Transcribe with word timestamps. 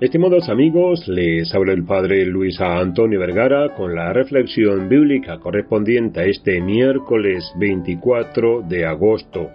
Estimados 0.00 0.48
amigos, 0.48 1.08
les 1.08 1.52
habla 1.52 1.72
el 1.72 1.84
Padre 1.84 2.24
Luis 2.24 2.60
Antonio 2.60 3.18
Vergara 3.18 3.74
con 3.74 3.96
la 3.96 4.12
reflexión 4.12 4.88
bíblica 4.88 5.40
correspondiente 5.40 6.20
a 6.20 6.24
este 6.24 6.60
miércoles 6.60 7.52
24 7.58 8.62
de 8.62 8.86
agosto. 8.86 9.50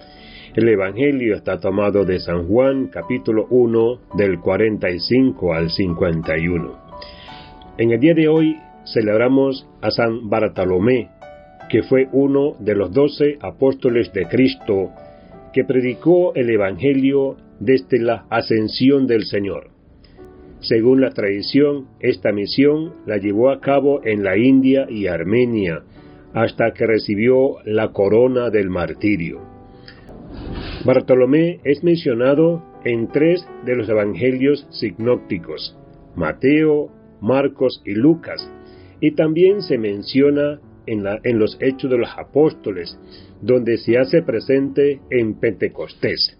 El 0.53 0.67
Evangelio 0.67 1.37
está 1.37 1.61
tomado 1.61 2.03
de 2.03 2.19
San 2.19 2.49
Juan 2.49 2.87
capítulo 2.87 3.47
1 3.51 3.99
del 4.17 4.41
45 4.41 5.53
al 5.53 5.69
51. 5.69 6.77
En 7.77 7.91
el 7.91 8.01
día 8.01 8.13
de 8.13 8.27
hoy 8.27 8.57
celebramos 8.83 9.65
a 9.79 9.91
San 9.91 10.29
Bartolomé, 10.29 11.07
que 11.69 11.83
fue 11.83 12.09
uno 12.11 12.57
de 12.59 12.75
los 12.75 12.91
doce 12.91 13.37
apóstoles 13.39 14.11
de 14.11 14.25
Cristo 14.25 14.89
que 15.53 15.63
predicó 15.63 16.35
el 16.35 16.49
Evangelio 16.49 17.37
desde 17.61 17.97
la 17.99 18.25
ascensión 18.29 19.07
del 19.07 19.23
Señor. 19.23 19.72
Según 20.63 21.01
la 21.01 21.09
tradición, 21.09 21.87
esta 21.99 22.31
misión 22.31 22.93
la 23.05 23.17
llevó 23.17 23.49
a 23.49 23.59
cabo 23.59 23.99
en 24.05 24.23
la 24.23 24.37
India 24.37 24.87
y 24.89 25.07
Armenia 25.07 25.83
hasta 26.33 26.71
que 26.71 26.87
recibió 26.87 27.57
la 27.65 27.91
corona 27.91 28.49
del 28.49 28.69
martirio. 28.69 29.41
Bartolomé 30.85 31.59
es 31.65 31.83
mencionado 31.83 32.63
en 32.85 33.09
tres 33.09 33.45
de 33.65 33.75
los 33.75 33.89
evangelios 33.89 34.65
sinópticos, 34.71 35.77
Mateo, 36.15 36.89
Marcos 37.19 37.81
y 37.85 37.93
Lucas, 37.93 38.49
y 39.01 39.11
también 39.11 39.61
se 39.63 39.77
menciona 39.77 40.61
en, 40.85 41.03
en, 41.23 41.39
los 41.39 41.57
Hechos 41.59 41.91
de 41.91 41.97
los 41.97 42.09
Apóstoles, 42.17 42.97
donde 43.41 43.77
se 43.77 43.97
hace 43.97 44.21
presente 44.21 45.01
en 45.09 45.33
Pentecostés. 45.41 46.39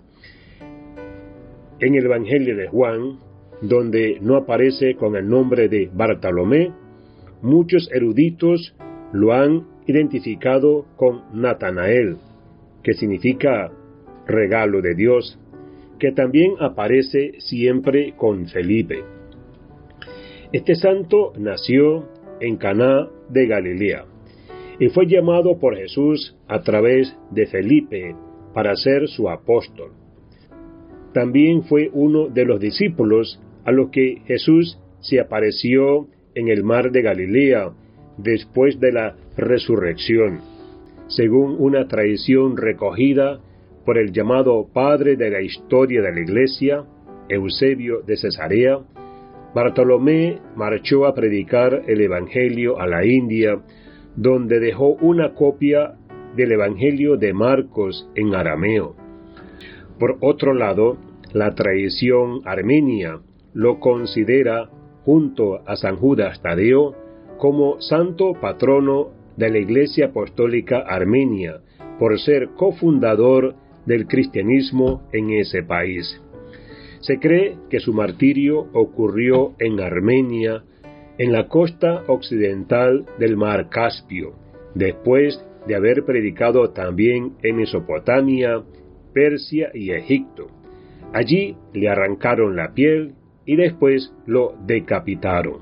En 1.79 1.95
el 1.95 2.05
Evangelio 2.05 2.55
de 2.55 2.67
Juan 2.69 3.19
donde 3.63 4.17
no 4.21 4.35
aparece 4.35 4.95
con 4.95 5.15
el 5.15 5.29
nombre 5.29 5.69
de 5.69 5.89
Bartolomé, 5.93 6.73
muchos 7.41 7.89
eruditos 7.93 8.75
lo 9.13 9.31
han 9.31 9.65
identificado 9.87 10.85
con 10.97 11.21
Natanael, 11.33 12.17
que 12.83 12.93
significa 12.93 13.71
regalo 14.27 14.81
de 14.81 14.95
Dios, 14.95 15.39
que 15.97 16.11
también 16.11 16.55
aparece 16.59 17.35
siempre 17.39 18.13
con 18.17 18.47
Felipe. 18.47 19.01
Este 20.51 20.75
santo 20.75 21.31
nació 21.37 22.09
en 22.41 22.57
Caná 22.57 23.07
de 23.29 23.47
Galilea 23.47 24.05
y 24.77 24.89
fue 24.89 25.07
llamado 25.07 25.57
por 25.57 25.77
Jesús 25.77 26.35
a 26.49 26.61
través 26.63 27.15
de 27.31 27.45
Felipe 27.45 28.13
para 28.53 28.75
ser 28.75 29.07
su 29.07 29.29
apóstol. 29.29 29.91
También 31.13 31.63
fue 31.63 31.89
uno 31.93 32.27
de 32.27 32.43
los 32.43 32.59
discípulos 32.59 33.39
a 33.65 33.71
los 33.71 33.89
que 33.89 34.21
Jesús 34.25 34.79
se 34.99 35.19
apareció 35.19 36.07
en 36.35 36.47
el 36.47 36.63
mar 36.63 36.91
de 36.91 37.01
Galilea 37.01 37.71
después 38.17 38.79
de 38.79 38.91
la 38.91 39.15
resurrección, 39.37 40.41
según 41.07 41.55
una 41.59 41.87
tradición 41.87 42.57
recogida 42.57 43.39
por 43.85 43.97
el 43.97 44.11
llamado 44.11 44.67
padre 44.71 45.15
de 45.15 45.29
la 45.29 45.41
historia 45.41 46.01
de 46.01 46.11
la 46.11 46.19
Iglesia, 46.21 46.85
Eusebio 47.29 48.01
de 48.01 48.17
Cesarea, 48.17 48.79
Bartolomé 49.53 50.39
marchó 50.55 51.05
a 51.05 51.13
predicar 51.13 51.83
el 51.87 52.01
Evangelio 52.01 52.79
a 52.79 52.87
la 52.87 53.05
India, 53.05 53.61
donde 54.15 54.59
dejó 54.59 54.95
una 54.95 55.33
copia 55.33 55.95
del 56.35 56.53
Evangelio 56.53 57.17
de 57.17 57.33
Marcos 57.33 58.09
en 58.15 58.33
arameo. 58.33 58.95
Por 59.99 60.17
otro 60.21 60.53
lado, 60.53 60.97
la 61.33 61.53
tradición 61.53 62.41
armenia 62.45 63.19
lo 63.53 63.79
considera, 63.79 64.69
junto 65.05 65.67
a 65.67 65.75
San 65.75 65.97
Judas 65.97 66.41
Tadeo, 66.41 66.95
como 67.37 67.81
santo 67.81 68.33
patrono 68.39 69.09
de 69.37 69.49
la 69.49 69.57
Iglesia 69.57 70.07
Apostólica 70.07 70.79
Armenia, 70.79 71.61
por 71.99 72.19
ser 72.19 72.49
cofundador 72.55 73.55
del 73.85 74.07
cristianismo 74.07 75.07
en 75.11 75.31
ese 75.31 75.63
país. 75.63 76.21
Se 77.01 77.19
cree 77.19 77.57
que 77.69 77.79
su 77.79 77.93
martirio 77.93 78.67
ocurrió 78.73 79.55
en 79.59 79.79
Armenia, 79.81 80.63
en 81.17 81.31
la 81.31 81.47
costa 81.47 82.03
occidental 82.07 83.05
del 83.19 83.35
mar 83.35 83.69
Caspio, 83.69 84.33
después 84.73 85.43
de 85.67 85.75
haber 85.75 86.05
predicado 86.05 86.71
también 86.71 87.33
en 87.43 87.57
Mesopotamia, 87.57 88.63
Persia 89.13 89.69
y 89.73 89.91
Egipto. 89.91 90.47
Allí 91.13 91.55
le 91.73 91.89
arrancaron 91.89 92.55
la 92.55 92.73
piel 92.73 93.15
y 93.45 93.55
después 93.55 94.13
lo 94.25 94.55
decapitaron. 94.65 95.59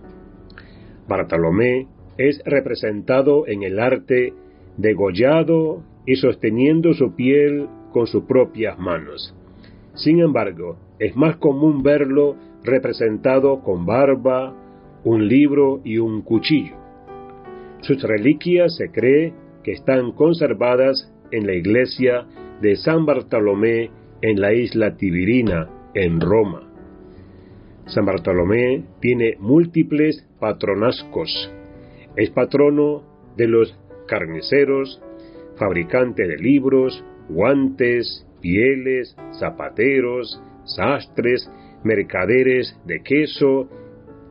Bartolomé 1.08 1.88
es 2.18 2.42
representado 2.46 3.48
en 3.48 3.64
el 3.64 3.80
arte 3.80 4.34
degollado 4.78 5.84
y 6.06 6.16
sosteniendo 6.16 6.94
su 6.94 7.16
piel 7.16 7.68
con 7.92 8.08
sus 8.08 8.24
propias 8.24 8.78
manos. 8.80 9.36
Sin 9.94 10.20
embargo, 10.20 10.78
es 11.00 11.16
más 11.16 11.38
común 11.38 11.84
verlo 11.84 12.36
representado 12.64 13.62
con 13.62 13.86
barba, 13.86 14.56
un 15.04 15.28
libro 15.28 15.82
y 15.84 15.98
un 15.98 16.22
cuchillo. 16.22 16.76
Sus 17.82 18.02
reliquias 18.04 18.76
se 18.76 18.92
cree 18.92 19.34
que 19.64 19.72
están 19.72 20.12
conservadas 20.12 21.12
en 21.32 21.48
la 21.48 21.54
iglesia 21.54 22.26
de 22.62 22.76
San 22.76 23.06
Bartolomé 23.06 23.90
en 24.22 24.40
la 24.40 24.54
isla 24.54 24.96
Tibirina, 24.96 25.68
en 25.96 26.22
Roma. 26.22 26.71
San 27.92 28.06
Bartolomé 28.06 28.86
tiene 29.02 29.36
múltiples 29.38 30.26
patronazcos. 30.40 31.52
Es 32.16 32.30
patrono 32.30 33.04
de 33.36 33.48
los 33.48 33.78
carniceros, 34.08 35.02
fabricante 35.58 36.26
de 36.26 36.38
libros, 36.38 37.04
guantes, 37.28 38.26
pieles, 38.40 39.18
zapateros, 39.38 40.42
sastres, 40.64 41.52
mercaderes 41.84 42.80
de 42.86 43.04
queso, 43.04 43.68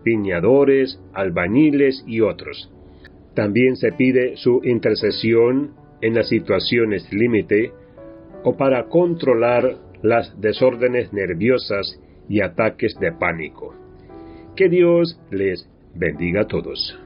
piñadores, 0.05 0.99
albañiles 1.13 2.03
y 2.07 2.23
otros. 2.23 2.73
También 3.35 3.77
se 3.77 3.93
pide 3.93 4.37
su 4.37 4.63
intercesión 4.65 5.75
en 6.01 6.15
las 6.15 6.31
situaciones 6.31 7.13
límite 7.13 7.73
o 8.43 8.57
para 8.57 8.85
controlar 8.85 9.77
las 10.01 10.41
desórdenes 10.41 11.13
nerviosas 11.13 12.01
y 12.31 12.41
ataques 12.41 12.99
de 13.01 13.11
pánico. 13.11 13.75
Que 14.55 14.69
Dios 14.69 15.19
les 15.31 15.69
bendiga 15.95 16.43
a 16.43 16.47
todos. 16.47 16.97